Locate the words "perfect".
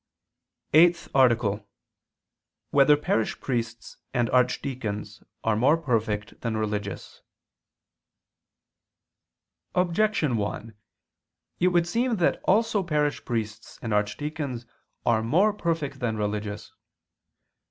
5.77-6.41, 15.53-15.99